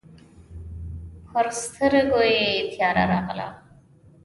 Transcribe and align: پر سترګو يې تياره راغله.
پر 1.29 1.45
سترګو 1.61 2.21
يې 2.33 2.45
تياره 2.71 3.03
راغله. 3.11 3.47